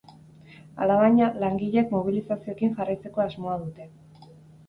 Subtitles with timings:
[0.85, 3.87] Alabaina, langileek mobilizazioekin jarraitzeko asmoa dute.